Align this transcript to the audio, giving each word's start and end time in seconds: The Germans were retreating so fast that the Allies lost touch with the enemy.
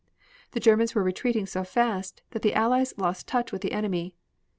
The 0.53 0.59
Germans 0.59 0.95
were 0.95 1.03
retreating 1.03 1.45
so 1.45 1.63
fast 1.63 2.23
that 2.31 2.41
the 2.41 2.55
Allies 2.55 2.95
lost 2.97 3.27
touch 3.27 3.51
with 3.51 3.61
the 3.61 3.71
enemy. 3.71 4.15